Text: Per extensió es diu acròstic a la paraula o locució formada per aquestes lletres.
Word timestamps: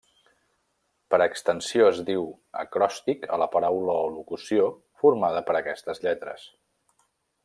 Per 1.13 1.17
extensió 1.25 1.89
es 1.89 1.99
diu 2.07 2.23
acròstic 2.63 3.27
a 3.37 3.41
la 3.43 3.49
paraula 3.57 3.99
o 4.07 4.09
locució 4.17 4.67
formada 5.03 5.45
per 5.51 5.59
aquestes 5.61 6.03
lletres. 6.07 6.49